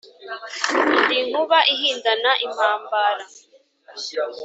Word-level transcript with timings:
Ndi 1.01 1.17
Nkuba 1.27 1.59
ihindana 1.73 2.31
impambara 2.45 3.23